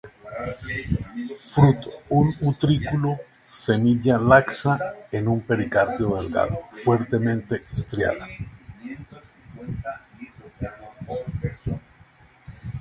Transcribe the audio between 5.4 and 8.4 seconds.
pericarpio delgado, fuertemente estriada.